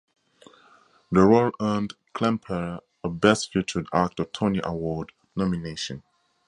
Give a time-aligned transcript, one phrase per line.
[1.11, 6.01] The role earned Klemperer a Best Featured Actor Tony Award nomination.